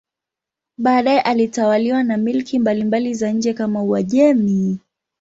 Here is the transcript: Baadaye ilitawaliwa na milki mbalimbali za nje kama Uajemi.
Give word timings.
Baadaye 0.77 1.23
ilitawaliwa 1.31 2.03
na 2.03 2.17
milki 2.17 2.59
mbalimbali 2.59 3.13
za 3.13 3.31
nje 3.31 3.53
kama 3.53 3.83
Uajemi. 3.83 4.79